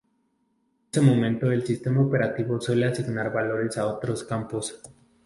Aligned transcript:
En 0.03 0.89
ese 0.91 0.99
momento 1.01 1.51
el 1.51 1.63
sistema 1.63 2.01
operativo 2.01 2.59
suele 2.59 2.87
asignar 2.87 3.31
valores 3.31 3.77
a 3.77 3.85
otros 3.85 4.23
campos. 4.23 4.81